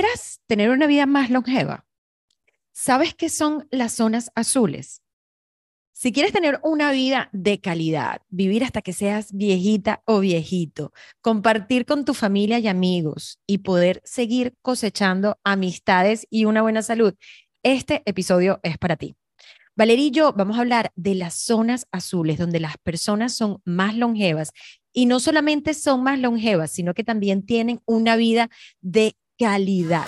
[0.00, 1.84] quieras tener una vida más longeva,
[2.70, 5.02] ¿sabes qué son las zonas azules?
[5.92, 11.84] Si quieres tener una vida de calidad, vivir hasta que seas viejita o viejito, compartir
[11.84, 17.14] con tu familia y amigos y poder seguir cosechando amistades y una buena salud,
[17.64, 19.16] este episodio es para ti.
[19.74, 23.96] Valeria y yo vamos a hablar de las zonas azules, donde las personas son más
[23.96, 24.52] longevas
[24.92, 28.48] y no solamente son más longevas, sino que también tienen una vida
[28.80, 30.06] de calidad.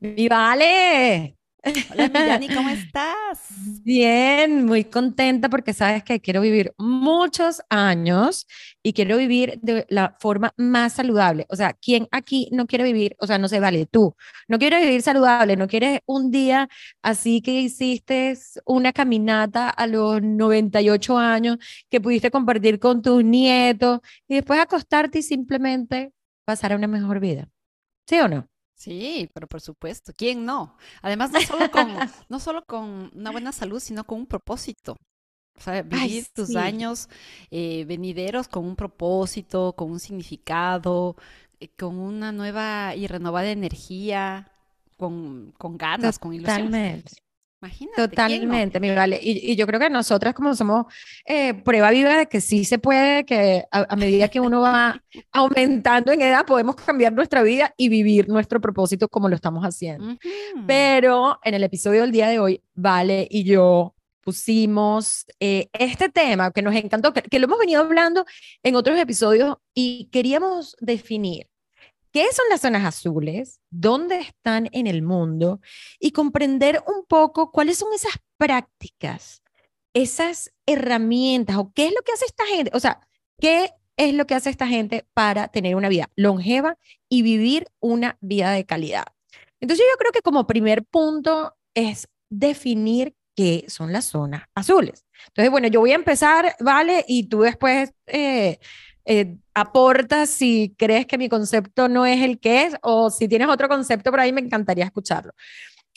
[0.00, 1.39] ¡Mi vale!
[1.62, 3.38] Hola, ¿cómo estás?
[3.84, 8.46] Bien, muy contenta porque sabes que quiero vivir muchos años
[8.82, 11.46] y quiero vivir de la forma más saludable.
[11.50, 13.14] O sea, ¿quién aquí no quiere vivir?
[13.18, 14.14] O sea, no se vale, tú.
[14.48, 16.68] No quieres vivir saludable, no quieres un día
[17.02, 21.58] así que hiciste una caminata a los 98 años
[21.90, 26.12] que pudiste compartir con tus nietos y después acostarte y simplemente
[26.44, 27.48] pasar a una mejor vida.
[28.06, 28.49] ¿Sí o no?
[28.80, 30.74] Sí, pero por supuesto, ¿quién no?
[31.02, 31.86] Además, no solo con,
[32.30, 34.96] no solo con una buena salud, sino con un propósito.
[35.54, 37.10] O sea, vivir tus años
[37.50, 41.14] eh, venideros con un propósito, con un significado,
[41.60, 44.50] eh, con una nueva y renovada energía,
[44.96, 46.72] con, con ganas, con ilusión.
[47.62, 48.08] Imagínate.
[48.08, 49.20] Totalmente, mi vale.
[49.22, 50.86] Y, yo creo que nosotras como somos
[51.26, 56.10] eh, prueba viva de que sí se puede, que a, medida que uno va aumentando
[56.12, 60.16] en edad podemos cambiar nuestra vida y vivir nuestro propósito como lo estamos haciendo.
[60.66, 66.50] Pero en el episodio del día de hoy, Vale y yo pusimos eh, este tema
[66.52, 68.24] que nos encantó, que lo hemos venido hablando
[68.62, 71.50] en otros episodios y queríamos definir
[72.12, 75.60] qué son las zonas azules, dónde están en el mundo
[75.98, 79.42] y comprender un poco cuáles son esas prácticas,
[79.94, 83.00] esas herramientas o qué es lo que hace esta gente, o sea,
[83.38, 86.78] qué es lo que hace esta gente para tener una vida longeva
[87.08, 89.04] y vivir una vida de calidad.
[89.60, 95.04] Entonces yo creo que como primer punto es definir qué son las zonas azules.
[95.28, 97.04] Entonces, bueno, yo voy a empezar, ¿vale?
[97.06, 98.58] Y tú después eh,
[99.04, 103.48] eh, aportas si crees que mi concepto no es el que es o si tienes
[103.48, 105.32] otro concepto por ahí, me encantaría escucharlo.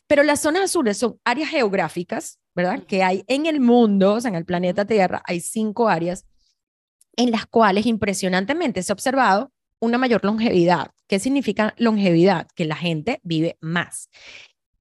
[0.07, 2.83] Pero las zonas azules son áreas geográficas, ¿verdad?
[2.83, 6.25] Que hay en el mundo, o sea, en el planeta Tierra, hay cinco áreas
[7.15, 10.91] en las cuales impresionantemente se ha observado una mayor longevidad.
[11.07, 12.47] ¿Qué significa longevidad?
[12.55, 14.09] Que la gente vive más.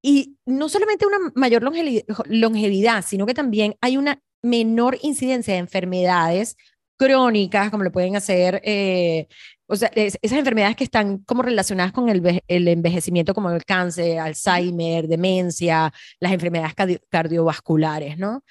[0.01, 6.57] Y no solamente una mayor longevidad, sino que también hay una menor incidencia de enfermedades
[7.03, 9.27] crónicas, como lo pueden hacer, eh,
[9.67, 14.21] o sea, esas enfermedades que están como relacionadas con el, el, envejecimiento, como el cáncer,
[14.21, 16.75] Alzheimer, demencia, las enfermedades
[17.09, 18.45] cardiovasculares, ¿no?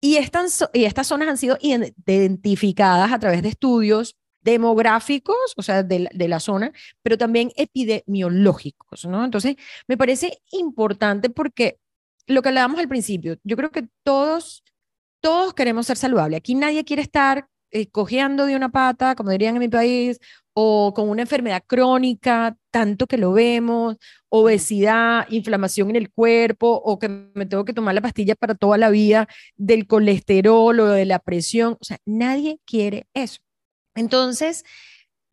[0.00, 5.82] Y estas, y estas zonas han sido identificadas a través de estudios demográficos, o sea,
[5.82, 9.24] de, de, la zona, pero también epidemiológicos, ¿no?
[9.24, 9.56] Entonces,
[9.88, 11.78] me parece importante porque
[12.26, 14.62] lo que hablábamos al principio, yo creo que todos,
[15.20, 16.38] todos queremos ser saludables.
[16.38, 20.18] Aquí nadie quiere estar eh, cojeando de una pata, como dirían en mi país,
[20.54, 23.96] o con una enfermedad crónica, tanto que lo vemos,
[24.28, 28.78] obesidad, inflamación en el cuerpo, o que me tengo que tomar la pastilla para toda
[28.78, 31.76] la vida del colesterol o de la presión.
[31.80, 33.40] O sea, nadie quiere eso.
[33.94, 34.64] Entonces,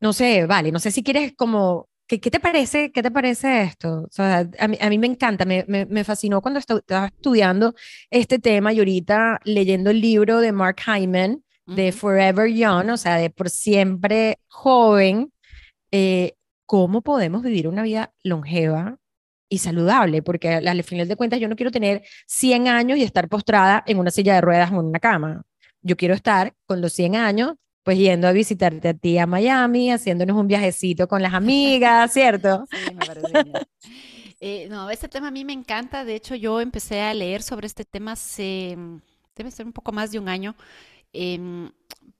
[0.01, 3.63] no sé, vale, no sé si quieres como ¿Qué, ¿Qué, te parece, ¿Qué te parece
[3.63, 4.03] esto?
[4.03, 7.75] O sea, a, mí, a mí me encanta, me, me, me fascinó cuando estaba estudiando
[8.09, 13.17] este tema y ahorita leyendo el libro de Mark Hyman, de Forever Young, o sea,
[13.17, 15.31] de por siempre joven,
[15.91, 16.33] eh,
[16.65, 18.97] ¿cómo podemos vivir una vida longeva
[19.49, 20.21] y saludable?
[20.21, 23.99] Porque al final de cuentas yo no quiero tener 100 años y estar postrada en
[23.99, 25.43] una silla de ruedas o en una cama.
[25.81, 29.91] Yo quiero estar con los 100 años pues yendo a visitarte a ti a Miami,
[29.91, 32.65] haciéndonos un viajecito con las amigas, ¿cierto?
[32.71, 33.53] Sí, me parece bien.
[34.45, 36.03] Eh, no, este tema a mí me encanta.
[36.03, 38.77] De hecho, yo empecé a leer sobre este tema hace,
[39.37, 40.53] debe ser un poco más de un año.
[41.13, 41.71] Em,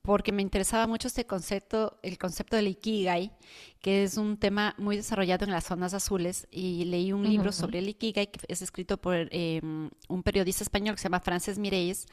[0.02, 3.32] porque me interesaba mucho este concepto, el concepto del Ikigai,
[3.80, 7.78] que es un tema muy desarrollado en las zonas azules, y leí un libro sobre
[7.78, 12.06] el Ikigai que es escrito por em, un periodista español que se llama Frances Mireyes,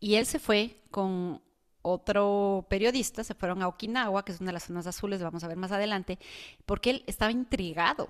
[0.00, 1.42] y él se fue con
[1.82, 5.48] otro periodista, se fueron a Okinawa, que es una de las zonas azules, vamos a
[5.48, 6.18] ver más adelante,
[6.64, 8.08] porque él estaba intrigado.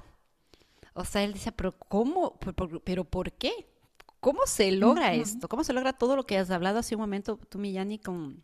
[0.92, 2.38] O sea, él decía, pero ¿cómo?
[2.84, 3.73] ¿Pero por qué?
[4.24, 5.50] ¿Cómo se logra esto?
[5.50, 8.42] ¿Cómo se logra todo lo que has hablado hace un momento tú, Millani, con,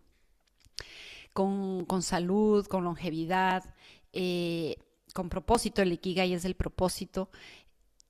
[1.32, 3.64] con, salud, con longevidad,
[4.12, 4.76] eh,
[5.14, 5.80] con propósito?
[5.80, 7.30] El Ikigai es el propósito.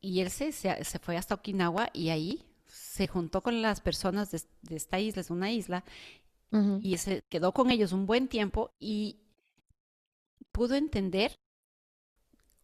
[0.00, 4.40] Y él se, se, fue hasta Okinawa y ahí se juntó con las personas de,
[4.74, 5.84] esta isla, es una isla,
[6.82, 9.20] y se quedó con ellos un buen tiempo y
[10.50, 11.36] pudo entender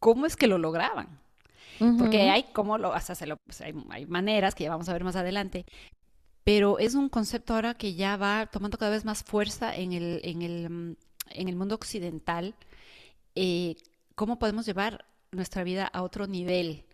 [0.01, 1.21] cómo es que lo lograban.
[1.99, 3.75] Porque hay como lo, hasta se lo, pues, hay,
[4.07, 5.67] maneras que ya vamos a ver más adelante,
[6.45, 10.21] pero es un concepto ahora que ya va tomando cada vez más fuerza en el,
[10.23, 10.97] en el, mm,
[11.31, 12.55] en el mundo occidental.
[13.35, 13.77] Eh,
[14.15, 16.85] ¿Cómo podemos llevar nuestra vida a otro nivel?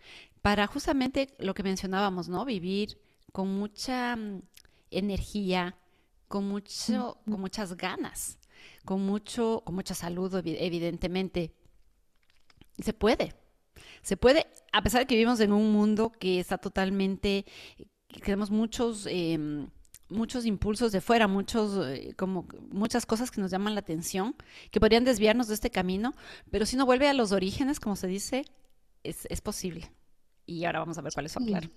[0.40, 2.44] Para justamente lo que mencionábamos, ¿no?
[2.44, 2.98] Vivir
[3.30, 4.42] con mucha mm,
[4.90, 5.76] energía,
[6.28, 8.38] con, mucho, con muchas ganas,
[8.84, 11.52] con, mucho, con mucha salud, evidentemente.
[12.78, 13.34] Se puede,
[14.02, 17.44] se puede, a pesar de que vivimos en un mundo que está totalmente,
[18.24, 19.06] tenemos muchos...
[19.08, 19.68] Em,
[20.12, 24.36] muchos impulsos de fuera, muchos, eh, como muchas cosas que nos llaman la atención,
[24.70, 26.14] que podrían desviarnos de este camino,
[26.50, 28.44] pero si no vuelve a los orígenes, como se dice,
[29.02, 29.90] es, es posible.
[30.46, 31.70] Y ahora vamos a ver cuáles son, claro.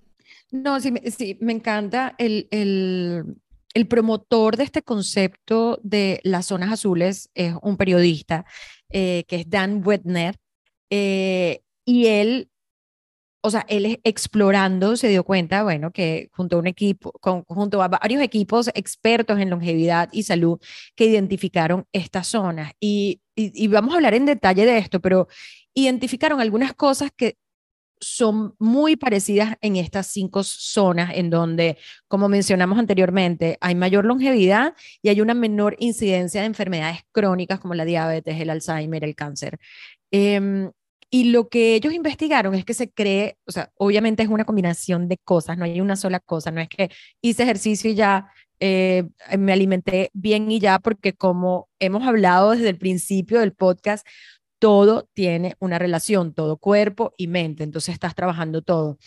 [0.51, 3.37] No, sí, sí me encanta el, el,
[3.73, 8.45] el, promotor de este concepto de las zonas azules, es un periodista
[8.89, 10.35] eh, que es Dan Wetner,
[10.89, 12.49] eh, y él,
[13.41, 17.87] o sea, él explorando se dio cuenta, bueno, que junto a un equipo, con, a
[17.87, 20.59] varios equipos expertos en longevidad y salud
[20.95, 22.73] que identificaron estas zonas.
[22.79, 25.27] y, y vamos a hablar en detalle de esto, pero
[25.73, 27.37] identificaron algunas cosas que
[27.99, 31.77] son muy parecidas en estas cinco zonas en donde,
[32.07, 37.73] como mencionamos anteriormente, hay mayor longevidad y hay una menor incidencia de enfermedades crónicas como
[37.73, 39.59] la diabetes, el Alzheimer, el cáncer.
[40.11, 40.71] Em,
[41.15, 45.07] y lo que ellos investigaron es que se cree, o sea, obviamente es una combinación
[45.07, 46.89] de cosas, no hay una sola cosa, no es que
[47.21, 49.05] hice ejercicio y ya eh,
[49.39, 54.05] me alimenté bien y ya, porque como hemos hablado desde el principio del podcast,
[54.59, 58.97] todo tiene una relación, todo cuerpo y mente, entonces estás trabajando todo.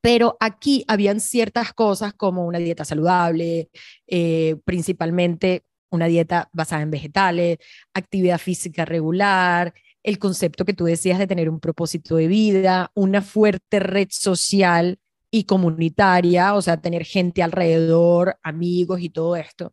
[0.00, 3.70] Pero aquí habían ciertas cosas como una dieta saludable,
[4.08, 7.58] eh, principalmente una dieta basada en vegetales,
[7.94, 13.22] actividad física regular, el concepto que tú decías de tener un propósito de vida, una
[13.22, 14.98] fuerte red social
[15.30, 19.72] y comunitaria, o sea, tener gente alrededor, amigos y todo esto.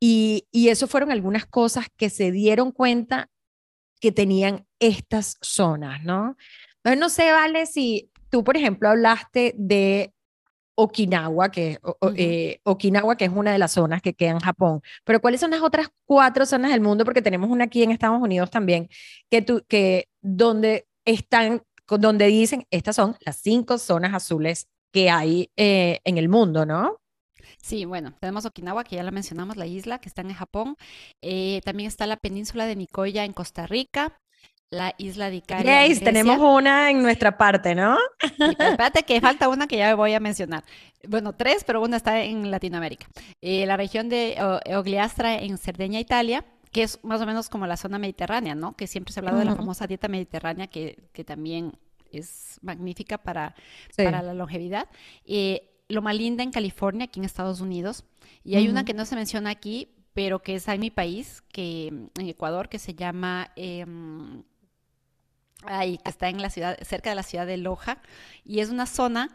[0.00, 3.28] Y, y eso fueron algunas cosas que se dieron cuenta
[4.00, 6.36] que tenían estas zonas, ¿no?
[6.76, 10.13] Entonces, no sé, Vale, si tú, por ejemplo, hablaste de
[10.76, 11.78] Okinawa, que,
[12.16, 14.82] eh, Okinawa, que es una de las zonas que queda en Japón.
[15.04, 17.04] Pero ¿cuáles son las otras cuatro zonas del mundo?
[17.04, 18.88] Porque tenemos una aquí en Estados Unidos también,
[19.30, 25.50] que, tú, que donde están, donde dicen, estas son las cinco zonas azules que hay
[25.56, 26.98] eh, en el mundo, ¿no?
[27.62, 30.76] Sí, bueno, tenemos Okinawa, que ya la mencionamos, la isla que está en Japón.
[31.22, 34.20] Eh, también está la península de Nicoya en Costa Rica,
[34.74, 35.86] la isla de Ikaria.
[35.86, 37.96] Yes, tenemos una en nuestra parte, ¿no?
[38.20, 40.64] espérate que falta una que ya voy a mencionar.
[41.08, 43.06] Bueno, tres, pero una está en Latinoamérica.
[43.40, 44.36] Eh, la región de
[44.74, 48.74] Ogliastra en Cerdeña, Italia, que es más o menos como la zona mediterránea, ¿no?
[48.76, 51.72] Que siempre se ha hablado de la famosa dieta mediterránea, que, que también
[52.10, 53.54] es magnífica para,
[53.96, 54.88] para la longevidad.
[55.24, 58.04] Eh, Loma Linda en California, aquí en Estados Unidos.
[58.42, 61.88] Y hay una que no se menciona aquí, pero que es en mi país, que
[61.88, 63.50] en Ecuador, que se llama...
[63.56, 64.42] Em,
[65.66, 67.98] ahí, que está en la ciudad, cerca de la ciudad de Loja,
[68.44, 69.30] y es una zona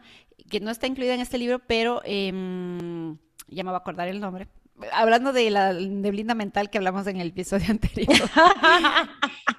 [0.48, 3.16] que no está incluida en este libro, pero em,
[3.48, 4.48] ya me voy a acordar el nombre,
[4.92, 8.08] hablando de la neblina mental que hablamos en el episodio anterior.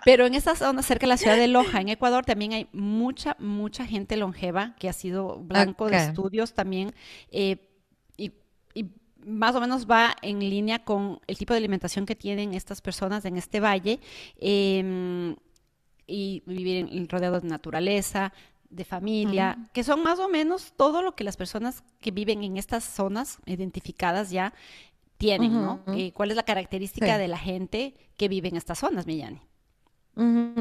[0.04, 3.36] Pero en esa zona, cerca de la ciudad de Loja, en Ecuador, también hay mucha,
[3.40, 6.94] mucha gente longeva que ha sido blanco de estudios también.
[7.30, 7.68] Eh,
[8.18, 8.32] y,
[9.24, 13.24] más o menos va en línea con el tipo de alimentación que tienen estas personas
[13.26, 14.00] en este valle.
[14.40, 15.36] Em,
[16.08, 18.34] y vivir rodeados de naturaleza,
[18.70, 22.58] de familia, que son más o menos todo lo que las personas que viven en
[22.58, 24.54] estas zonas identificadas ya
[25.18, 25.84] tienen, ¿no?
[25.88, 29.42] Eh, ¿Cuál es la característica de la gente que vive en estas zonas, Millani?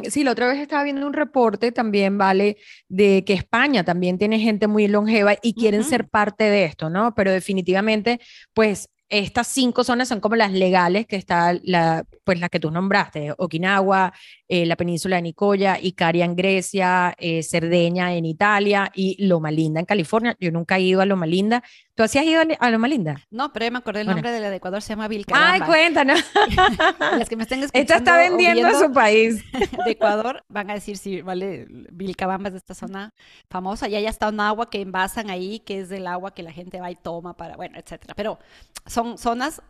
[0.08, 2.56] Sí, la otra vez estaba viendo un reporte también, vale,
[2.88, 7.14] de que España también tiene gente muy longeva y quieren ser parte de esto, ¿no?
[7.14, 8.20] Pero definitivamente,
[8.54, 12.70] pues estas cinco zonas son como las legales, que está la, pues la que tú
[12.70, 14.12] nombraste, Okinawa,
[14.48, 19.80] eh, la península de Nicoya, Icaria en Grecia, eh, Cerdeña en Italia y Loma Linda
[19.80, 20.36] en California.
[20.38, 21.62] Yo nunca he ido a Loma Linda.
[22.00, 23.20] ¿Tú has ido a Loma Linda?
[23.30, 25.52] No, pero me acordé el nombre de la de Ecuador, se llama Vilcabamba.
[25.52, 26.24] Ay, cuéntanos.
[26.98, 27.82] Las que me estén escuchando.
[27.82, 29.44] Esta está vendiendo a su país.
[29.84, 33.12] De Ecuador van a decir si vale, Vilcabamba es de esta zona
[33.50, 33.86] famosa.
[33.86, 36.80] Y allá está un agua que envasan ahí, que es del agua que la gente
[36.80, 38.14] va y toma para, bueno, etcétera.
[38.16, 38.38] Pero
[38.86, 39.60] son zonas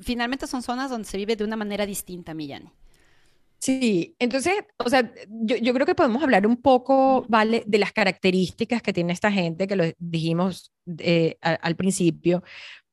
[0.00, 2.72] finalmente son zonas donde se vive de una manera distinta, Millani.
[3.64, 7.62] Sí, entonces, o sea, yo, yo, creo que podemos hablar un poco, ¿vale?
[7.66, 12.42] De las características que tiene esta gente, que lo dijimos eh, al principio,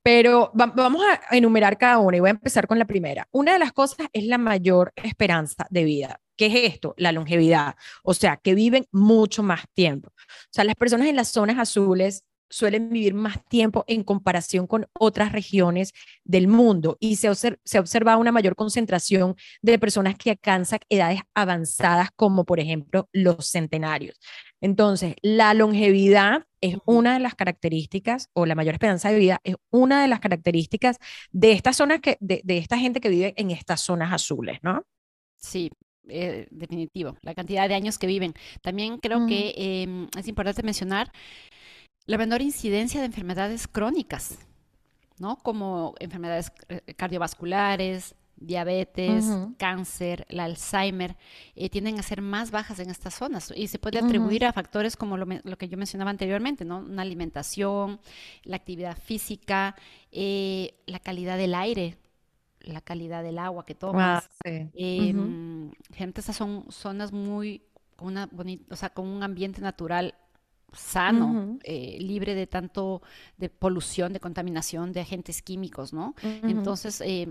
[0.01, 3.27] pero vamos a enumerar cada una y voy a empezar con la primera.
[3.31, 6.21] Una de las cosas es la mayor esperanza de vida.
[6.37, 6.93] ¿Qué es esto?
[6.95, 7.75] La longevidad.
[8.01, 10.09] O sea, que viven mucho más tiempo.
[10.15, 14.87] O sea, las personas en las zonas azules suelen vivir más tiempo en comparación con
[14.93, 15.93] otras regiones
[16.23, 22.09] del mundo y se, se observa una mayor concentración de personas que alcanzan edades avanzadas
[22.15, 24.19] como por ejemplo los centenarios.
[24.61, 29.55] Entonces, la longevidad es una de las características, o la mayor esperanza de vida es
[29.71, 30.99] una de las características
[31.31, 34.85] de estas zonas que, de, esta gente que vive en estas zonas azules, ¿no?
[35.37, 35.71] Sí,
[36.07, 38.35] eh, definitivo, la cantidad de años que viven.
[38.61, 41.11] También creo que em, es importante mencionar
[42.05, 44.37] la menor incidencia de enfermedades crónicas,
[45.19, 45.37] ¿no?
[45.37, 49.25] Como enfermedades eh, cardiovasculares, diabetes,
[49.57, 51.15] cáncer, el Alzheimer,
[51.55, 54.97] eh, tienden a ser más bajas en estas zonas y se puede atribuir a factores
[54.97, 56.79] como lo, que yo mencionaba anteriormente, ¿no?
[56.79, 57.99] Una alimentación,
[58.43, 59.75] la actividad física,
[60.11, 61.97] eh, la calidad del aire,
[62.61, 64.29] la calidad del agua que tomas.
[64.43, 67.61] Ah, em, gente, esas son zonas muy,
[67.99, 70.15] una bonita, o sea, con un ambiente natural
[70.71, 73.01] sano, eh, libre de tanto
[73.37, 76.15] de polución, de contaminación, de agentes químicos, ¿no?
[76.23, 77.29] Entonces, eh,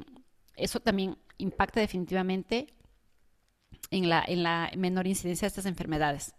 [0.57, 2.67] eso también impacta definitivamente
[3.91, 6.35] en la, en la menor incidencia de estas enfermedades.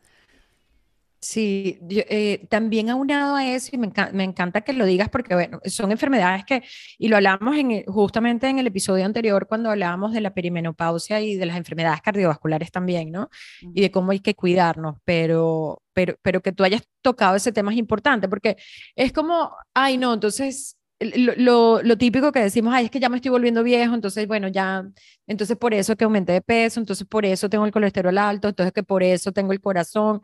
[1.23, 5.59] Sí, eh, también aunado a eso, y me, me, encanta que lo digas porque, bueno,
[5.65, 6.63] son enfermedades que,
[6.97, 11.35] y lo hablábamos en, justamente en el episodio anterior cuando hablábamos de la perimenopausia y
[11.35, 13.29] de las enfermedades cardiovasculares también, ¿no?
[13.61, 17.71] Y de cómo hay que cuidarnos, pero, pero, pero que tú hayas tocado ese tema
[17.71, 18.57] es importante porque
[18.95, 23.15] es como, ay, no, entonces lo, lo, típico que decimos, ay, es que ya me
[23.15, 24.87] estoy volviendo viejo, entonces, bueno, ya,
[25.25, 28.71] entonces por eso que aumenté de peso, entonces por eso tengo el colesterol alto, entonces
[28.71, 30.21] que por eso tengo el corazón,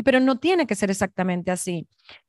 [0.00, 1.86] y pero no tiene que ser exactamente así.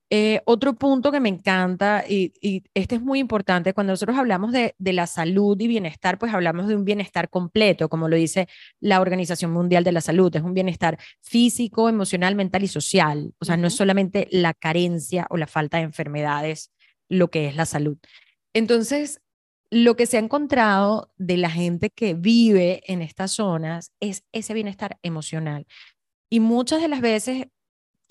[0.10, 4.52] Eh, otro punto que me encanta, y, y, este es muy importante, cuando nosotros hablamos
[4.52, 8.50] de, de, la salud y bienestar, pues hablamos de un bienestar completo, como lo dice
[8.82, 13.46] la Organización Mundial de la Salud, es un bienestar físico, emocional, mental y social, o
[13.46, 16.72] sea, no es solamente la carencia o la falta de enfermedades
[17.08, 17.98] lo que es la salud.
[18.54, 19.22] Entonces,
[19.70, 24.54] lo que se ha encontrado de la gente que vive en estas zonas es ese
[24.54, 25.66] bienestar emocional.
[26.30, 27.48] Y muchas de las veces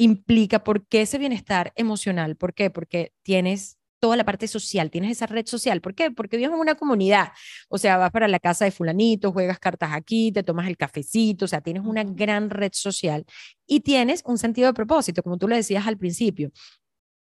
[0.01, 2.35] implica por qué ese bienestar emocional.
[2.35, 2.71] ¿Por qué?
[2.71, 5.83] Porque tienes toda la parte social, tienes esa red social.
[5.83, 6.11] ¿Por qué?
[6.11, 7.33] Porque vives en una comunidad.
[7.69, 11.45] O sea, vas para la casa de fulanito, juegas cartas aquí, te tomas el cafecito,
[11.45, 13.27] o sea, tienes una gran red social
[13.67, 16.51] y tienes un sentido de propósito, como tú lo decías al principio.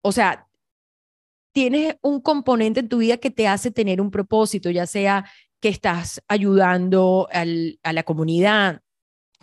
[0.01, 0.49] O sea,
[1.53, 5.27] tienes un componente en tu vida que te hace tener un propósito, ya sea
[5.61, 8.81] que estás ayudando a la comunidad,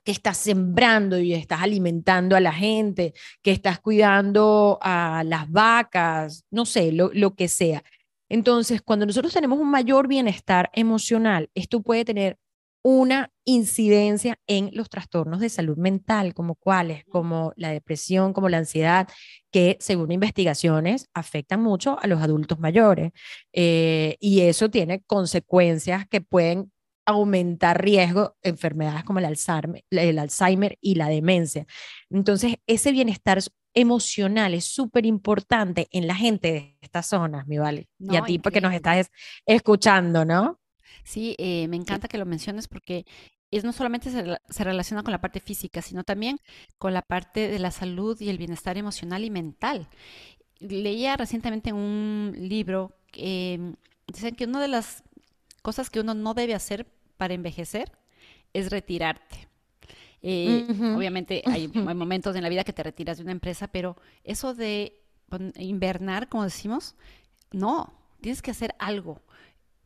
[0.04, 6.46] que estás sembrando y estás alimentando a la gente, que estás cuidando a las vacas,
[6.52, 7.84] no sé, lo, lo que sea.
[8.30, 12.38] Entonces, cuando nosotros tenemos un mayor bienestar emocional, esto puede tener
[12.82, 18.58] una incidencia en los trastornos de salud mental, como cuáles, como la depresión, como la
[18.60, 19.08] ansiedad,
[19.52, 23.12] que según investigaciones afectan mucho a los adultos mayores.
[23.54, 26.72] Eh, y eso tiene consecuencias que pueden
[27.06, 31.66] aumentar riesgo de enfermedades como el Alzheimer, el Alzheimer y la demencia.
[32.10, 33.40] Entonces, ese bienestar
[33.74, 37.88] emocional es súper importante en la gente de estas zonas, mi vale.
[38.00, 39.12] y a ti porque nos estás
[39.46, 40.60] escuchando, ¿no?
[41.04, 43.06] Sí, eh, me encanta que lo menciones porque
[43.52, 46.40] es no solamente se, relaciona con la parte física, sino también
[46.78, 49.88] con la parte de la salud y el bienestar emocional y mental.
[50.60, 53.74] Leía recientemente en un libro que
[54.08, 55.04] dicen que una de las
[55.62, 56.88] cosas que uno no debe hacer
[57.18, 57.92] para envejecer
[58.54, 59.48] es retirarte.
[60.22, 63.96] Eh, obviamente hay, hay, momentos en la vida que te retiras de una empresa, pero
[64.24, 65.02] eso de
[65.58, 66.96] invernar, como decimos,
[67.52, 69.22] no, tienes que hacer algo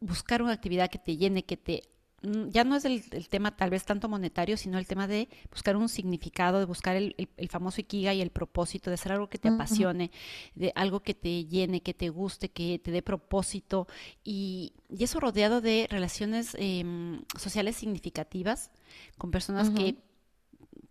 [0.03, 1.83] buscar una actividad que te llene, que te...
[2.23, 5.75] Mm, ya no es el, tema tal vez tanto monetario, sino el tema de buscar
[5.75, 7.15] un significado, de buscar el,
[7.49, 10.09] famoso ikiga y el propósito, de hacer algo que te apasione,
[10.55, 13.87] de algo que te llene, que te guste, que te dé propósito.
[14.23, 18.71] Y, eso rodeado de relaciones em, sociales significativas
[19.17, 19.97] con personas que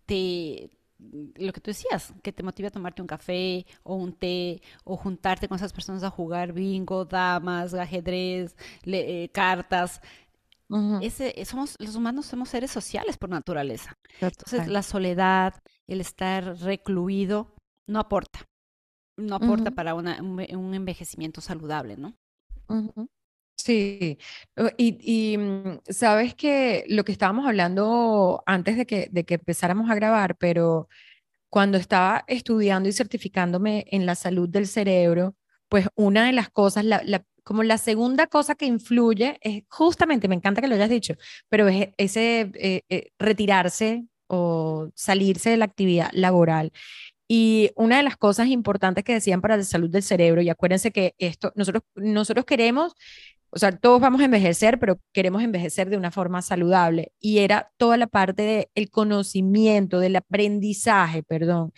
[0.05, 0.69] te
[1.35, 4.95] lo que tú decías, que te motive a tomarte un café o un té o
[4.95, 10.01] juntarte con esas personas a jugar bingo, damas, ajedrez, eh, cartas.
[11.01, 13.97] Ese, somos, los humanos somos seres sociales por naturaleza.
[14.19, 15.53] Entonces, la soledad,
[15.87, 17.53] el estar recluido,
[17.87, 18.47] no aporta.
[19.17, 20.39] No aporta para un,
[20.73, 22.15] envejecimiento saludable, ¿no?
[23.55, 24.17] Sí,
[24.77, 29.95] y, mm, sabes que lo que estábamos hablando antes de que, de que empezáramos a
[29.95, 30.89] grabar, pero
[31.49, 35.35] cuando estaba estudiando y certificándome en la salud del cerebro,
[35.73, 36.85] pues una de las cosas,
[37.43, 41.15] como la segunda cosa que influye es justamente, me encanta que lo hayas dicho,
[41.49, 46.71] pero es ese eh, eh, retirarse o salirse de la actividad laboral.
[47.27, 50.91] Y una de las cosas importantes que decían para la salud del cerebro, y acuérdense
[50.91, 52.93] que esto, nosotros, nosotros queremos,
[53.49, 57.13] o sea, todos vamos a envejecer, pero queremos envejecer de una forma saludable.
[57.19, 61.73] Y era toda la parte del conocimiento, del aprendizaje, perdón,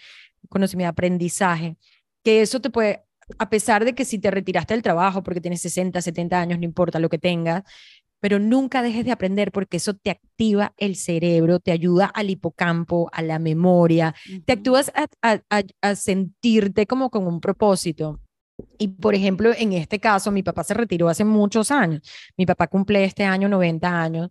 [0.49, 1.77] conocimiento, aprendizaje,
[2.25, 3.05] que eso te puede
[3.39, 6.65] a pesar de que si te retiraste del trabajo porque tienes 60, 70 años, no
[6.65, 7.63] importa lo que tengas,
[8.19, 13.09] pero nunca dejes de aprender porque eso te activa el cerebro, te ayuda al hipocampo,
[13.11, 14.15] a la memoria,
[14.45, 14.91] te actúas
[15.21, 18.19] a, sentirte como con un propósito.
[18.77, 22.01] Y por ejemplo, en este caso, mi papá se retiró hace muchos años.
[22.37, 24.29] Mi papá cumple este año 90 años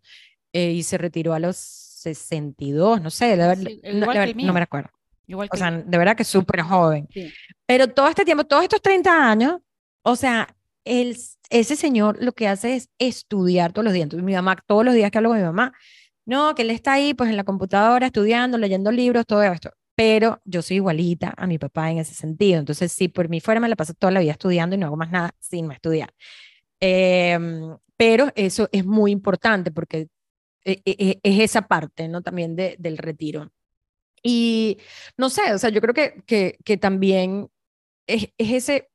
[0.52, 4.90] eh, y se retiró a los 62, no sé, no, me acuerdo
[5.28, 7.08] o sea, de verdad que súper joven.
[7.66, 9.58] Pero todo este tiempo, todos estos 30 años,
[10.02, 10.54] o sea,
[10.84, 11.16] el,
[11.50, 14.04] ese señor lo que hace es estudiar todos los días.
[14.04, 15.72] Entonces, mi mamá, todos los días que hablo con mi mamá,
[16.26, 19.70] no, que él está ahí, pues en la computadora, estudiando, leyendo libros, todo esto.
[19.94, 22.58] Pero yo soy igualita a mi papá en ese sentido.
[22.58, 24.96] Entonces, si por mí fuera, me la paso toda la vida estudiando y no hago
[24.96, 26.12] más nada sin estudiar.
[26.80, 30.08] Em, pero eso es muy importante porque
[30.64, 32.22] e, e, e, es esa parte, ¿no?
[32.22, 33.52] También de, del retiro.
[34.24, 34.78] Y
[35.18, 37.50] no sé, o sea, yo creo que, que, que también
[38.06, 38.88] es, es, ese,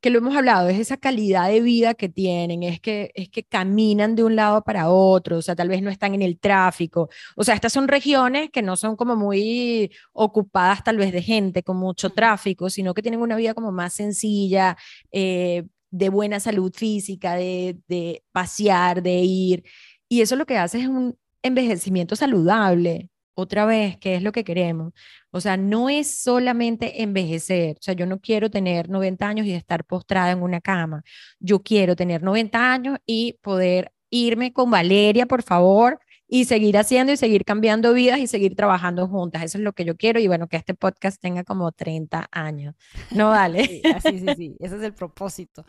[0.00, 3.42] que lo hemos hablado, es esa calidad de vida que tienen, es que, es que
[3.42, 7.08] caminan de un lado para otro, o sea, tal vez no están en el tráfico.
[7.36, 11.62] O sea, estas son regiones que no son como muy ocupadas tal vez de gente
[11.62, 14.76] con mucho tráfico, sino que tienen una vida como más sencilla,
[15.10, 19.64] eh, de buena salud física, de, de pasear, de ir.
[20.08, 24.44] Y eso lo que hace es un envejecimiento saludable, otra vez, ¿qué es lo que
[24.44, 24.92] queremos?
[25.30, 27.76] O sea, no es solamente envejecer.
[27.78, 31.02] O sea, yo no quiero tener 90 años y estar postrada en una cama.
[31.40, 37.12] Yo quiero tener 90 años y poder irme con Valeria, por favor, y seguir haciendo
[37.12, 39.42] y seguir cambiando vidas y seguir trabajando juntas.
[39.42, 42.74] Eso es lo que yo quiero y bueno, que este podcast tenga como 30 años.
[43.10, 43.66] No vale.
[44.02, 45.66] Sí, sí, sí, ese es el propósito.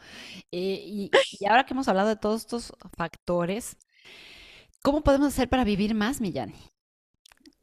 [0.51, 3.77] Eh, y, y, ahora que hemos hablado de todos estos factores,
[4.81, 6.53] ¿cómo podemos hacer para vivir más, Millán?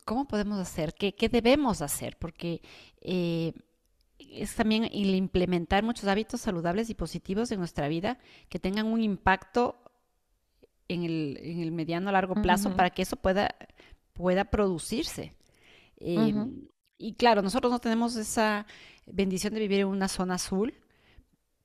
[0.05, 0.95] ¿Cómo podemos hacer?
[0.95, 2.17] ¿Qué, qué debemos hacer?
[2.19, 2.61] Porque
[3.01, 3.53] eh,
[4.19, 9.03] es también el implementar muchos hábitos saludables y positivos en nuestra vida que tengan un
[9.03, 9.83] impacto
[10.89, 13.55] en el, en el mediano a largo plazo para que eso pueda,
[14.13, 15.35] pueda producirse.
[15.97, 18.67] Em, y claro, nosotros no tenemos esa
[19.07, 20.75] bendición de vivir en una zona azul,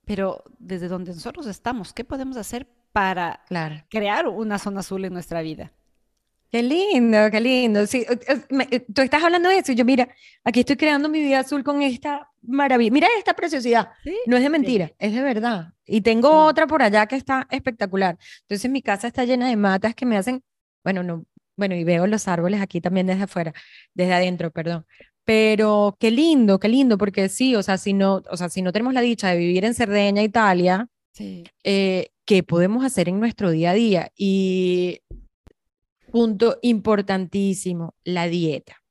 [0.05, 3.43] pero desde donde nosotros estamos, ¿qué podemos hacer para
[3.89, 5.73] crear una zona azul en nuestra vida?
[6.51, 7.85] Qué lindo, qué lindo.
[7.85, 10.07] Sí, eh, tú estás hablando de eso y yo, mira,
[10.43, 12.91] aquí estoy creando mi vida azul con esta maravilla.
[12.91, 13.89] Mira esta preciosidad.
[14.25, 15.73] No es de mentira, es de verdad.
[15.85, 18.17] Y tengo otra por allá que está espectacular.
[18.41, 20.43] Entonces mi casa está llena de matas que me hacen,
[20.83, 21.25] bueno, no,
[21.57, 23.53] bueno, y veo los árboles aquí también desde afuera,
[23.93, 24.85] desde adentro, perdón.
[25.25, 28.71] Pero qué lindo, qué lindo, porque sí, o sea, si no, o sea, si no
[28.71, 30.87] tenemos la dicha de vivir en Cerdeña, Italia,
[31.63, 34.11] eh, ¿qué podemos hacer en nuestro día a día?
[34.15, 35.01] Y
[36.17, 38.81] Punto importantísimo, la dieta.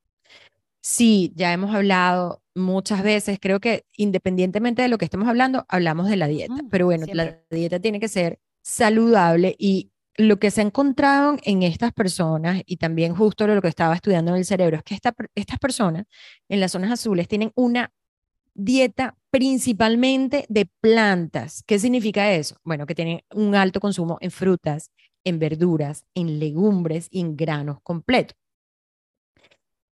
[0.81, 6.09] Sí, ya hemos hablado muchas veces, creo que independientemente de lo que estemos hablando, hablamos
[6.09, 10.53] de la dieta, mm, pero bueno, la dieta tiene que ser saludable y lo que
[10.53, 14.45] se ha encontrado en estas personas y también justo lo que estaba estudiando en el
[14.45, 16.05] cerebro es que estas personas
[16.49, 17.93] en las zonas azules tienen una
[18.55, 21.65] dieta principalmente de plantas.
[21.67, 22.57] ¿Qué significa eso?
[22.63, 24.93] Bueno, que tienen un alto consumo en frutas,
[25.27, 28.37] en verduras, en legumbres y en granos completos.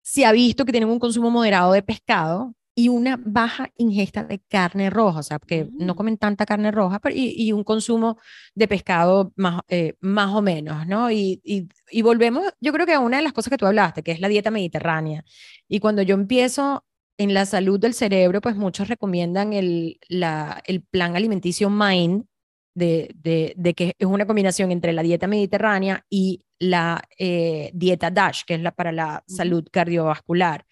[0.02, 4.40] Se ha visto que tienen un consumo moderado de pescado y una baja ingesta de
[4.40, 5.96] carne roja, o sea, que no mm.
[5.96, 8.18] comen tanta carne roja pero, y, un consumo
[8.54, 11.10] de pescado más, eh, más o menos, ¿no?
[11.10, 14.12] Y, y, volvemos, yo creo que a una de las cosas que tú hablaste, que
[14.12, 15.24] es la dieta mediterránea.
[15.68, 16.84] Y cuando yo empiezo
[17.18, 22.24] en la salud del cerebro, pues muchos recomiendan el, la, el plan alimenticio MIND,
[22.74, 28.54] de, que es una combinación entre la dieta mediterránea y la eh, dieta DASH, que
[28.54, 30.66] es la para la salud cardiovascular.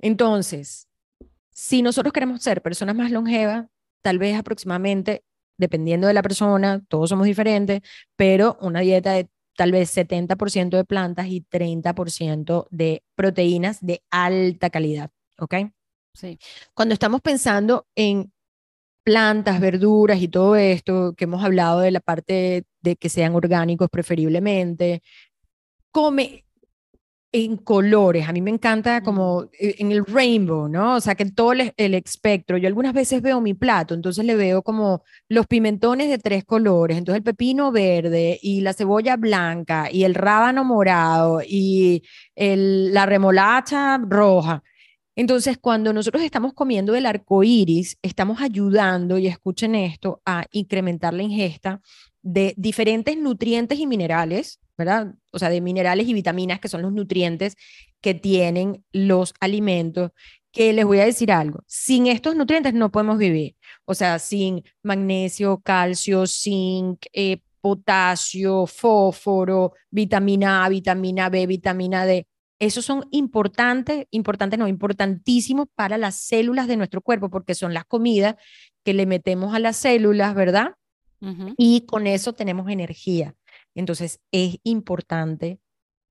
[0.00, 0.88] Entonces,
[1.50, 3.66] si nosotros queremos ser personas más longevas,
[4.02, 5.24] tal vez aproximadamente,
[5.56, 7.80] dependiendo de la persona, todos somos diferentes,
[8.16, 14.70] pero una dieta de tal vez 70% de plantas y 30% de proteínas de alta
[14.70, 15.54] calidad, ¿ok?
[16.12, 16.38] Sí.
[16.74, 18.32] Cuando estamos pensando en
[19.04, 23.88] plantas, verduras y todo esto, que hemos hablado de la parte de que sean orgánicos
[23.90, 25.02] preferiblemente.
[25.92, 26.44] Come
[27.34, 30.94] en colores, a mí me encanta como eh, en el rainbow, ¿no?
[30.94, 34.24] O sea, que en todo el, el, espectro, yo algunas veces veo mi plato, entonces
[34.24, 39.16] le veo como los pimentones de tres colores, entonces el pepino verde y la cebolla
[39.16, 42.04] blanca y el rábano morado y
[42.36, 44.62] el, la remolacha roja.
[45.16, 51.14] Entonces, cuando nosotros estamos comiendo el arco iris, estamos ayudando, y escuchen esto, a incrementar
[51.14, 51.80] la ingesta
[52.22, 55.14] de diferentes nutrientes y minerales, ¿verdad?
[55.32, 57.56] O sea, de minerales y vitaminas, que son los nutrientes
[58.00, 60.10] que tienen los alimentos,
[60.50, 63.56] que les voy a decir algo, sin estos nutrientes no podemos vivir.
[63.84, 72.26] O sea, sin magnesio, calcio, zinc, eh, potasio, fósforo, vitamina A, vitamina B, vitamina D.
[72.64, 77.84] Esos son importantes, importantes no, importantísimos para las células de nuestro cuerpo, porque son las
[77.84, 78.36] comidas
[78.84, 80.74] que le metemos a las células, ¿verdad?
[81.56, 83.34] Y con eso tenemos energía.
[83.74, 85.58] Entonces, es importante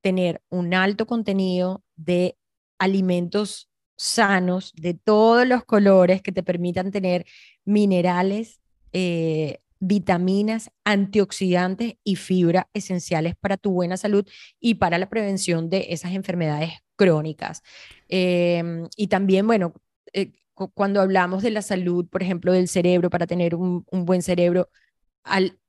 [0.02, 2.36] tener un alto contenido de
[2.80, 7.26] alimentos sanos, de todos los colores que te permitan tener
[7.64, 8.60] minerales,
[8.92, 14.26] eh, vitaminas, antioxidantes y fibra esenciales para tu buena salud
[14.60, 17.64] y para la prevención de esas enfermedades crónicas.
[18.08, 19.74] Em, y también, bueno,
[20.14, 20.32] eh,
[20.74, 24.70] cuando hablamos de la salud, por ejemplo, del cerebro, para tener un, buen cerebro,
[25.24, 25.60] al,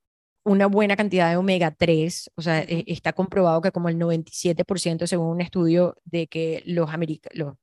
[0.45, 5.07] una buena cantidad de omega 3, o sea, e, está comprobado que como el 97%
[5.07, 6.89] según un estudio de que los,
[7.33, 7.55] los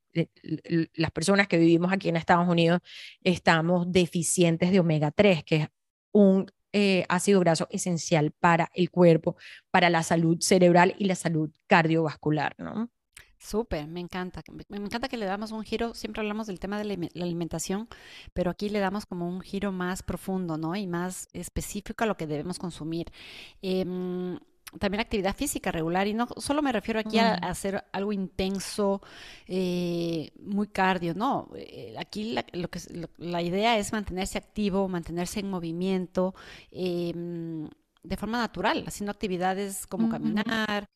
[0.94, 2.80] las personas que vivimos aquí en Estados Unidos
[3.22, 5.68] estamos deficientes de omega 3, que es
[6.12, 9.36] un eh, ácido graso esencial para el cuerpo,
[9.70, 12.90] para la salud cerebral y la salud cardiovascular, ¿no?
[13.42, 14.40] Súper, me encanta.
[14.68, 17.88] Me encanta que le damos un giro, siempre hablamos del tema de la alimentación,
[18.32, 20.76] pero aquí le damos como un giro más profundo, ¿no?
[20.76, 23.10] Y más específico a lo que debemos consumir.
[23.60, 24.38] Em,
[24.78, 29.02] también actividad física regular y no solo me refiero aquí a, hacer algo intenso,
[29.46, 32.80] eh, muy cardio, no, eh, aquí la, lo que,
[33.18, 36.34] la idea es mantenerse activo, mantenerse en movimiento
[36.70, 37.68] em,
[38.02, 40.86] de forma natural, haciendo actividades como caminar,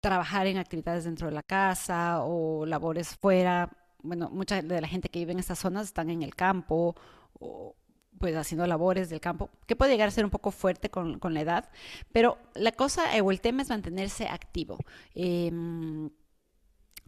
[0.00, 3.70] trabajar en actividades dentro de la casa o labores fuera.
[4.02, 6.94] Bueno, mucha de la gente que vive en estas zonas están en el campo
[7.40, 7.74] o
[8.18, 11.34] pues haciendo labores del campo, que puede llegar a ser un poco fuerte con, con
[11.34, 11.68] la edad,
[12.12, 14.78] pero la cosa eh, o el tema es mantenerse activo.
[15.14, 16.10] Em,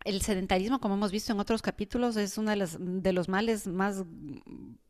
[0.04, 3.66] el sedentarismo, como hemos visto en otros capítulos, es uno de los, de los males
[3.66, 4.04] más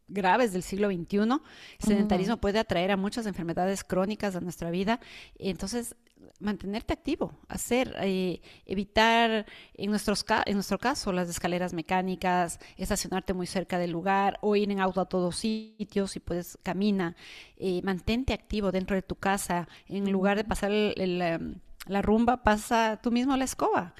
[0.08, 1.18] graves del siglo XXI.
[1.18, 1.40] El
[1.80, 5.00] sedentarismo puede atraer a muchas enfermedades crónicas a nuestra vida.
[5.38, 5.96] Entonces,
[6.40, 13.46] mantenerte activo, hacer, eh, evitar, en, nuestros, en nuestro caso, las escaleras mecánicas, estacionarte muy
[13.46, 17.16] cerca del lugar o ir en auto a todos sitios, y puedes, camina,
[17.56, 23.10] eh, mantente activo dentro de tu casa, en lugar de pasar la rumba, pasa tú
[23.10, 23.94] mismo la escoba.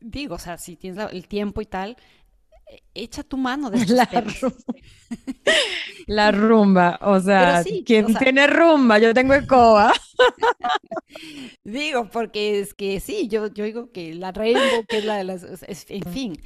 [0.00, 1.96] Digo, o sea, si tienes el tiempo y tal,
[2.94, 4.64] echa tu mano de la rumba.
[6.06, 8.98] la rumba, o sea, ¿quién tiene rumba?
[8.98, 9.92] Yo tengo escoba.
[11.64, 15.24] digo, porque es que sí, yo, yo digo que la rainbow, que es la de
[15.24, 15.44] las,
[15.88, 16.40] en fin,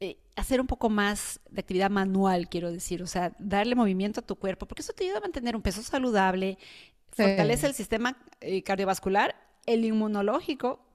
[0.00, 4.26] eh, hacer un poco más de actividad manual, quiero decir, o sea, darle movimiento a
[4.26, 6.58] tu cuerpo, porque eso te ayuda a mantener un peso saludable,
[7.10, 9.34] fortalece el sistema eh, cardiovascular,
[9.66, 10.87] el inmunológico,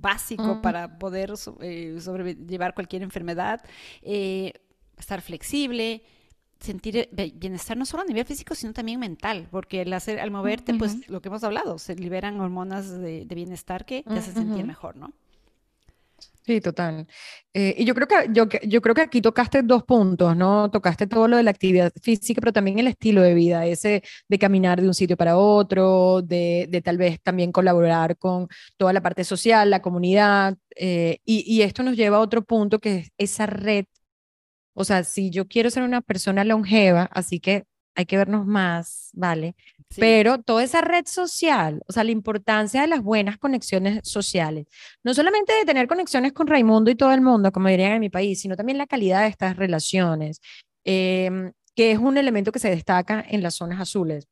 [0.00, 3.64] básico para poder eh, sobrellevar cualquier enfermedad,
[4.02, 4.52] eh,
[4.96, 6.02] estar flexible,
[6.60, 10.74] sentir bienestar no solo a nivel físico, sino también mental, porque al, hacer, al moverte,
[10.74, 14.96] pues lo que hemos hablado, se liberan hormonas de, bienestar que te hacen sentir mejor,
[14.96, 15.12] ¿no?
[16.44, 17.06] Sí, total.
[17.54, 20.70] Eh, y yo creo que yo, yo creo que aquí tocaste dos puntos, ¿no?
[20.72, 24.38] Tocaste todo lo de la actividad física, pero también el estilo de vida, ese de
[24.40, 29.00] caminar de un sitio para otro, de, de tal vez también colaborar con toda la
[29.02, 30.56] parte social, la comunidad.
[30.74, 33.84] Eh, y, y, esto nos lleva a otro punto que es esa red.
[34.74, 39.10] O sea, si yo quiero ser una persona longeva, así que hay que vernos más,
[39.12, 39.54] ¿vale?
[39.98, 44.66] Pero toda esa red social, o sea, la importancia de las buenas conexiones sociales,
[45.02, 48.10] no solamente de tener conexiones con Raimundo y todo el mundo, como dirían en mi
[48.10, 50.40] país, sino también la calidad de estas relaciones,
[50.84, 54.26] em, que es un elemento que se destaca en las zonas azules.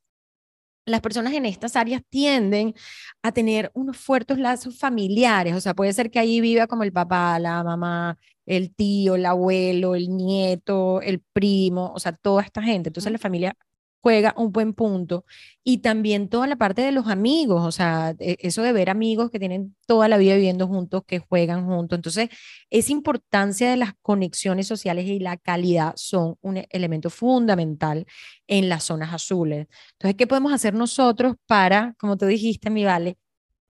[0.87, 2.75] Las personas en estas áreas tienden
[3.23, 6.92] a tener unos fuertes lazos familiares, o sea, puede ser que ahí viva como el
[6.92, 12.62] papá, la mamá, el tío, el abuelo, el nieto, el primo, o sea, toda esta
[12.62, 12.88] gente.
[12.88, 13.57] Entonces la familia
[14.02, 15.24] juega un buen punto.
[15.62, 19.30] Y también toda la parte de los amigos, o sea, e, eso de ver amigos
[19.30, 21.98] que tienen toda la vida viviendo juntos, que juegan juntos.
[21.98, 22.30] Entonces,
[22.70, 28.06] esa importancia de las conexiones sociales y la calidad son un elemento fundamental
[28.46, 29.66] en las zonas azules.
[29.92, 33.18] Entonces, ¿qué podemos hacer nosotros para, como tú dijiste, mi vale,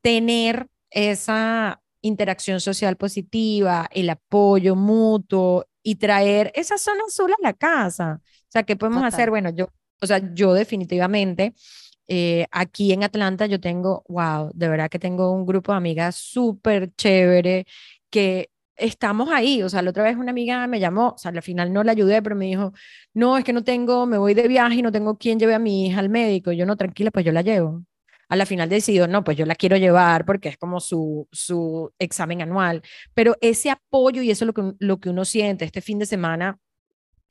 [0.03, 7.53] tener esa interacción social positiva, el apoyo mutuo y traer esa zona azul a la
[7.53, 8.21] casa?
[8.25, 9.31] O sea, ¿qué podemos hacer?
[9.31, 9.69] Bueno, yo
[10.01, 11.55] o sea, yo definitivamente,
[12.09, 16.17] eh, aquí en Atlanta yo tengo, wow, de verdad que tengo un grupo de amigas
[16.17, 17.67] súper chévere
[18.11, 19.63] que estamos ahí.
[19.63, 21.93] O sea, la otra vez una amiga me llamó, o sea, al final no la
[21.93, 22.73] ayudé, pero me dijo,
[23.15, 25.59] no, es que no tengo, me voy de viaje y no tengo quien lleve a
[25.59, 26.53] mi hija al médico.
[26.53, 27.85] Yo no, tranquila, pues yo la llevo.
[28.29, 31.93] A la final decido, no, pues yo la quiero llevar porque es como su, su
[31.99, 32.83] examen anual.
[33.15, 36.07] Pero ese apoyo y eso es lo que, lo que uno siente este fin de
[36.07, 36.59] semana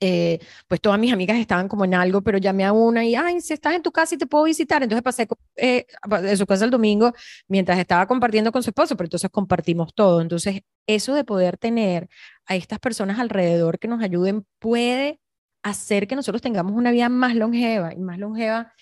[0.00, 3.40] eh, pues todas mis amigas estaban como en algo, pero llamé a una y, ay,
[3.40, 4.82] si estás en tu casa y te puedo visitar.
[4.82, 5.86] Entonces pasé eh,
[6.22, 7.12] de su casa el domingo
[7.48, 10.20] mientras estaba compartiendo con su esposo, pero entonces compartimos todo.
[10.20, 12.08] Entonces, eso de poder tener
[12.46, 15.20] a estas personas alrededor que nos ayuden puede
[15.62, 18.72] hacer que nosotros tengamos una vida más longeva y más longeva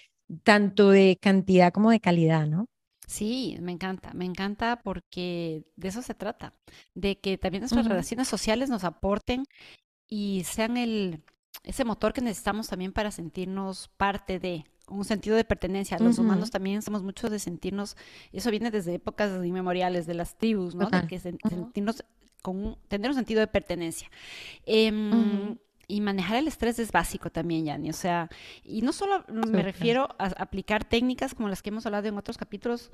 [0.45, 2.67] tanto de cantidad como de calidad, ¿no?
[3.09, 6.53] Sí, me encanta, me encanta porque de eso se trata,
[6.95, 9.45] de que también nuestras relaciones sociales nos aporten
[10.09, 11.23] y sean el,
[11.65, 15.99] ese motor que necesitamos también para sentirnos parte de un sentido de pertenencia.
[15.99, 17.97] Los humanos también somos muchos de sentirnos,
[18.33, 20.89] eso viene desde épocas inmemoriales de las tribus, ¿no?
[20.89, 22.05] De que sentirnos
[22.43, 24.11] con tener un sentido de pertenencia.
[24.65, 25.59] Em,
[25.91, 27.91] y manejar el estrés es básico también, Yani.
[27.91, 28.29] O sea,
[28.63, 32.37] y no solo me refiero a aplicar técnicas como las que hemos hablado en otros
[32.37, 32.91] capítulos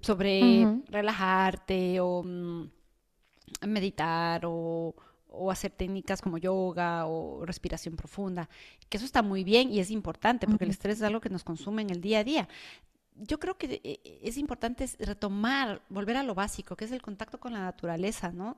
[0.00, 2.68] sobre relajarte o mm,
[3.66, 4.94] meditar o
[5.36, 8.48] o hacer técnicas como yoga o respiración profunda,
[8.88, 11.44] que eso está muy bien y es importante porque el estrés es algo que nos
[11.44, 12.48] consume en el día a día.
[13.16, 17.38] Yo creo que eh, es importante retomar, volver a lo básico, que es el contacto
[17.38, 18.56] con la naturaleza, ¿no?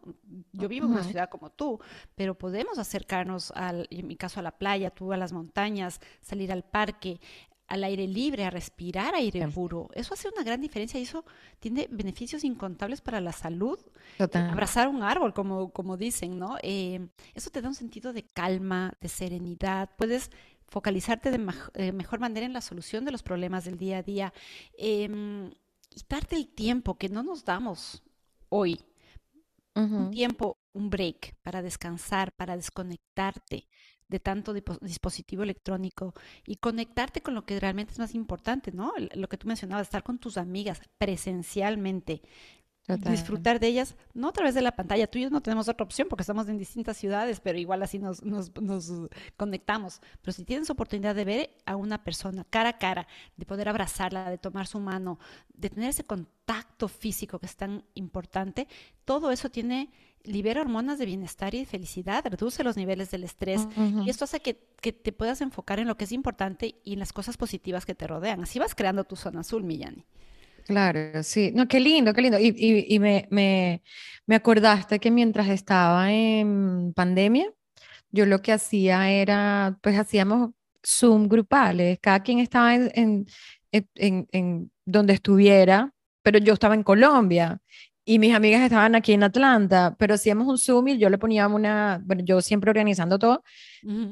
[0.53, 1.79] Yo vivo en una ciudad como tú,
[2.15, 6.51] pero podemos acercarnos, al, en mi caso, a la playa, tú a las montañas, salir
[6.53, 7.21] al parque,
[7.69, 9.89] al aire libre, a respirar aire puro.
[9.95, 11.25] Eso hace una gran diferencia y eso
[11.59, 13.79] tiene beneficios incontables para la salud.
[14.19, 16.57] Abrazar un árbol, como, como dicen, ¿no?
[16.63, 19.91] Eh, eso te da un sentido de calma, de serenidad.
[19.97, 20.31] Puedes
[20.69, 24.33] focalizarte de eh, mejor manera en la solución de los problemas del día a día.
[24.79, 25.51] Eh,
[25.97, 28.03] y darte el tiempo que no nos damos
[28.49, 28.81] hoy.
[29.75, 33.69] Un tiempo, un break para descansar, para desconectarte
[34.09, 36.15] de tanto dispositivo electrónico
[36.47, 38.93] y conectarte con lo que realmente es más importante, ¿no?
[39.15, 42.23] Lo que tú mencionabas, estar con tus amigas presencialmente,
[42.95, 45.07] disfrutar de ellas, no a través de la pantalla.
[45.07, 47.99] Tú y yo no tenemos otra opción porque estamos en distintas ciudades, pero igual así
[47.99, 48.53] nos, nos,
[49.37, 50.01] conectamos.
[50.23, 54.31] Pero si tienes oportunidad de ver a una persona cara a cara, de poder abrazarla,
[54.31, 55.19] de tomar su mano,
[55.53, 58.69] de tener ese contacto físico que es tan importante,
[59.05, 59.91] todo eso tiene
[60.27, 63.67] libera hormonas de bienestar y de felicidad, reduce los niveles del estrés
[64.05, 67.13] y esto hace que, te puedas enfocar en lo que es importante y en las
[67.13, 68.43] cosas positivas que te rodean.
[68.43, 70.05] Así vas creando tu zona azul, Millani.
[70.67, 71.53] Claro, sí.
[71.55, 72.39] No, qué lindo, qué lindo.
[72.41, 73.83] Y, me, me,
[74.27, 77.53] me, acordaste que mientras estaba en pandemia,
[78.11, 80.51] yo lo que hacía era, pues hacíamos
[80.85, 83.27] Zoom grupales, cada quien estaba en,
[83.73, 87.61] en, en donde estuviera, pero yo estaba en Colombia
[88.05, 91.49] y mis amigas estaban aquí en Atlanta, pero hacíamos un Zoom y yo le ponía
[91.49, 93.43] una, bueno, yo siempre organizando todo,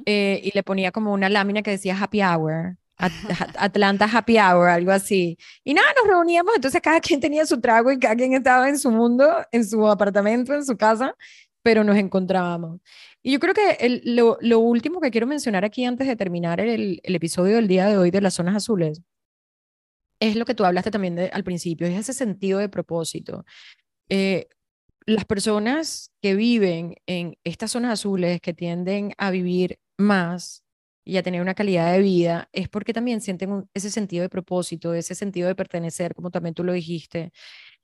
[0.06, 4.92] eh, y le ponía como una lámina que decía Happy Hour, Atlanta Happy Hour, algo
[4.92, 5.37] así.
[5.64, 8.78] Y nada, nos reuníamos, entonces cada quien tenía su trago y cada quien estaba en
[8.78, 11.16] su mundo, en su apartamento, en su casa,
[11.62, 12.80] pero nos encontrábamos.
[13.22, 17.00] Y yo creo que lo, lo, último que quiero mencionar aquí antes de terminar el,
[17.02, 19.02] el, episodio del día de hoy de las zonas azules
[20.20, 23.44] es lo que tú hablaste también de, al principio, es ese sentido de propósito.
[24.09, 24.48] Eh,
[25.07, 30.63] las personas que viven en estas zonas azules, que tienden a vivir más
[31.04, 34.94] y a tener una calidad de vida, es porque también sienten ese sentido de propósito,
[34.94, 37.32] ese sentido de pertenecer, como también tú lo dijiste.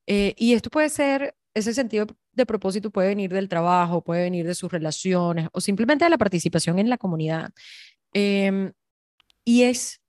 [0.06, 4.46] Eh, y esto puede ser, ese sentido de propósito puede venir del trabajo, puede venir
[4.46, 7.52] de sus relaciones o simplemente de la participación en la comunidad.
[8.12, 8.72] Em,
[9.44, 10.00] y es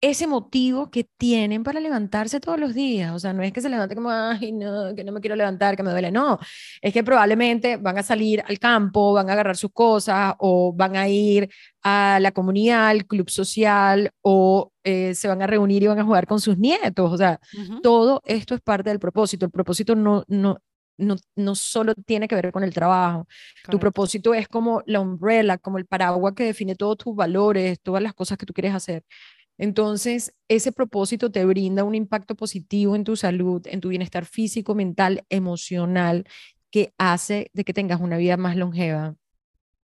[0.00, 3.12] ese motivo que tienen para levantarse todos los días.
[3.12, 5.76] O sea, no es que se levante como, ay, no, que no me quiero levantar,
[5.76, 6.12] que me duele.
[6.12, 6.38] No,
[6.80, 10.96] es que probablemente van a salir al campo, van a agarrar sus cosas o van
[10.96, 11.50] a ir
[11.82, 16.04] a la comunidad, al club social o eh, se van a reunir y van a
[16.04, 17.12] jugar con sus nietos.
[17.12, 17.40] O sea,
[17.82, 19.46] todo esto es parte del propósito.
[19.46, 20.58] El propósito no, no,
[20.98, 23.26] no, no, solo tiene que ver con el trabajo.
[23.70, 28.02] Tu propósito es como la umbrella, como el paraguas que define todos tus valores, todas
[28.02, 29.04] las cosas que tú quieres hacer.
[29.58, 34.74] Entonces, ese propósito te brinda un impacto positivo en tu salud, en tu bienestar físico,
[34.74, 36.24] mental, emocional,
[36.70, 39.16] que hace de que tengas una vida más longeva.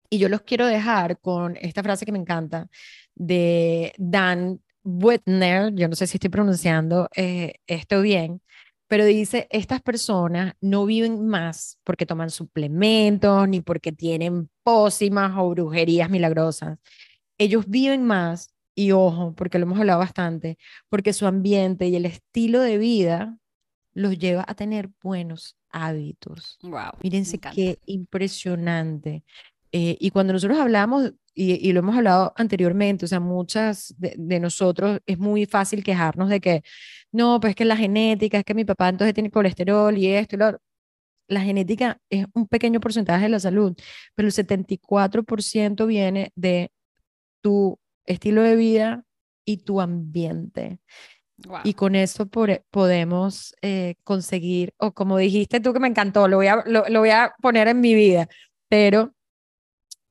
[0.10, 2.68] Y yo los quiero dejar con esta frase que me encanta
[3.16, 8.42] de Dan Whitner, yo no sé si estoy pronunciando eh, esto bien,
[8.88, 15.50] pero dice, estas personas no viven más porque toman suplementos ni porque tienen pócimas o
[15.52, 16.80] brujerías milagrosas.
[17.38, 22.06] Ellos viven más, y ojo, porque lo hemos hablado bastante, porque su ambiente y el
[22.06, 23.38] estilo de vida
[23.94, 26.58] los lleva a tener buenos hábitos.
[26.62, 29.26] Wow, Mírense qué impresionante.
[29.74, 35.02] Eh, y cuando nosotros hablamos, y, lo hemos hablado anteriormente, o sea, muchas de, nosotros
[35.06, 36.64] es muy fácil quejarnos de que,
[37.12, 40.38] no, pues es que la genética, es que mi papá entonces tiene colesterol y esto
[40.38, 40.62] y lo otro.
[41.28, 43.76] La genética es un pequeño porcentaje de la salud,
[44.16, 46.72] pero el 74% viene de
[47.42, 47.78] tu
[48.10, 49.06] estilo de vida
[49.46, 50.80] y tu ambiente.
[51.64, 56.48] Y con eso podemos eh, conseguir, o como dijiste tú que me encantó, lo voy
[56.48, 58.28] a, lo voy a poner en mi vida,
[58.68, 59.14] pero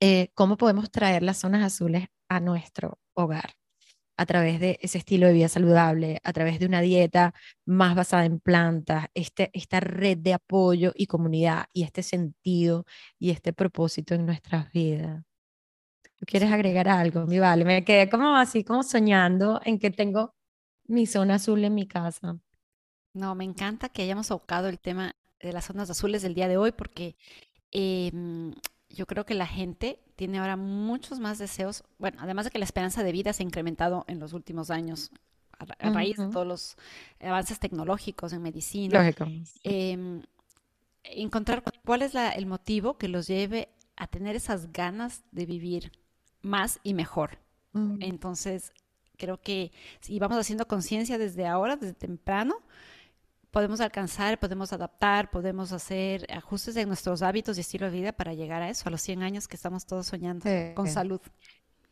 [0.00, 3.58] eh, cómo podemos traer las zonas azules a nuestro hogar
[4.18, 7.34] a través de ese estilo de vida saludable, a través de una dieta
[7.64, 12.84] más basada en plantas, este, esta red de apoyo y comunidad y este sentido
[13.18, 15.27] y este propósito en nuestras vidas.
[16.18, 17.64] ¿Tú quieres agregar algo, mi vale?
[17.64, 20.34] Me quedé como así, como soñando en que tengo
[20.86, 22.38] mi zona azul en mi casa.
[23.12, 26.56] No, me encanta que hayamos tocado el tema de las zonas azules del día de
[26.56, 27.16] hoy porque
[27.70, 28.10] eh,
[28.88, 32.64] yo creo que la gente tiene ahora muchos más deseos, bueno, además de que la
[32.64, 35.12] esperanza de vida se ha incrementado en los últimos años
[35.58, 36.76] a, raíz de todos los
[37.20, 39.02] avances tecnológicos en medicina.
[39.02, 39.26] Lógico.
[39.62, 40.22] Em,
[41.04, 45.92] encontrar cuál es el motivo que los lleve a tener esas ganas de vivir
[46.42, 47.38] más y mejor.
[48.00, 48.72] Entonces,
[49.16, 49.70] creo que
[50.00, 52.56] si vamos haciendo conciencia desde ahora, desde temprano,
[53.50, 58.34] podemos alcanzar, podemos adaptar, podemos hacer ajustes en nuestros hábitos y estilo de vida para
[58.34, 61.20] llegar a eso, a los 100 años que estamos todos soñando con salud.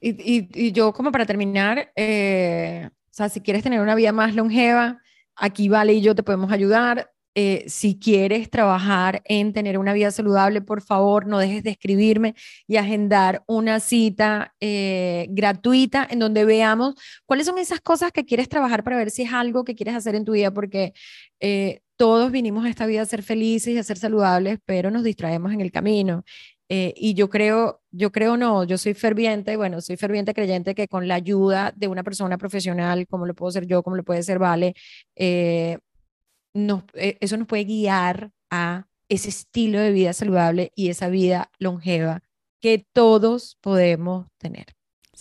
[0.00, 5.00] Y, yo como para terminar, eh, o sea, si quieres tener una vida más longeva,
[5.34, 7.12] aquí Vale y yo te podemos ayudar.
[7.38, 12.34] Eh, si quieres trabajar en tener una vida saludable, por favor, no dejes de escribirme
[12.66, 16.94] y agendar una cita eh, gratuita en donde veamos
[17.26, 20.14] cuáles son esas cosas que quieres trabajar para ver si es algo que quieres hacer
[20.14, 20.94] en tu vida, porque
[21.40, 25.04] eh, todos vinimos a esta vida a ser felices y a ser saludables, pero nos
[25.04, 26.24] distraemos en el camino.
[26.68, 31.06] y yo creo, yo creo no, yo soy ferviente, bueno, soy ferviente creyente que con
[31.06, 34.38] la ayuda de una persona profesional, como lo puedo ser yo, como lo puede ser
[34.38, 34.74] Vale,
[35.16, 35.78] eh,
[36.94, 42.22] eso nos puede guiar a ese estilo de vida saludable y esa vida longeva
[42.60, 44.66] que todos podemos tener.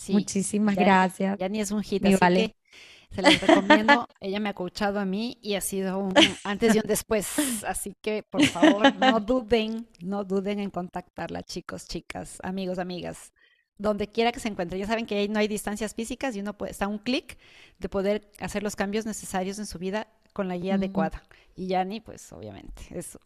[0.08, 1.38] Muchísimas gracias.
[1.38, 2.48] Ya ni es un hit, así vale.
[2.48, 4.08] que se las recomiendo.
[4.20, 7.28] Ella me ha coachado a mí y ha sido un antes y un después.
[7.64, 13.32] Así que, por favor, no duden, no duden en contactarla, chicos, chicas, amigos, amigas
[13.78, 14.78] donde quiera que se encuentre.
[14.78, 17.36] Ya saben que ahí no hay distancias físicas y uno puede, está a un clic
[17.78, 21.22] de poder hacer los cambios necesarios en su vida con la guía adecuada.
[21.54, 23.18] Y Yani, pues obviamente, es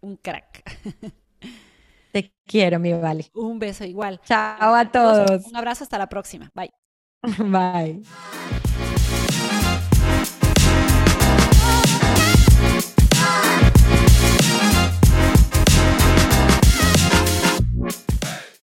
[0.00, 0.64] un crack.
[2.12, 3.26] Te quiero, mi Vale.
[3.34, 4.18] Un beso igual.
[4.24, 5.44] Chao a todos.
[5.44, 6.50] Un abrazo, hasta la próxima.
[6.54, 6.72] Bye.
[7.38, 8.02] Bye.